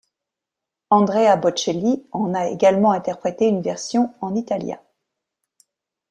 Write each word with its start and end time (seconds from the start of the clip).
Andrea 0.89 1.35
Bocelli 1.37 2.07
en 2.11 2.33
a 2.33 2.47
également 2.47 2.91
interprété 2.91 3.45
une 3.47 3.61
version 3.61 4.11
en 4.21 4.33
italien. 4.33 4.79